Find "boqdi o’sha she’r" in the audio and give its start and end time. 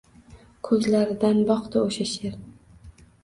1.51-2.39